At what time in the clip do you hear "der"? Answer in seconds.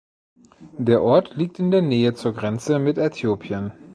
0.79-1.03, 1.69-1.83